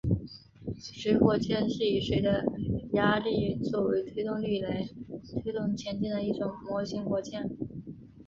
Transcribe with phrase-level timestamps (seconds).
[0.79, 2.43] 水火箭是以水的
[2.93, 4.83] 压力作为推动力来
[5.43, 7.47] 推动前进的一种模型火箭。